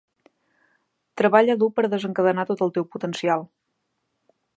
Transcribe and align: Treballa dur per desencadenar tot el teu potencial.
Treballa 1.21 1.55
dur 1.63 1.69
per 1.79 1.85
desencadenar 1.91 2.47
tot 2.53 2.65
el 2.67 2.73
teu 2.79 2.87
potencial. 2.97 3.45